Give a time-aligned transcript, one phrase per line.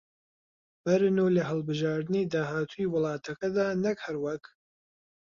[0.83, 4.43] بەرن و لە هەڵبژاردنی داهاتووی وڵاتەکەدا نەک هەر وەک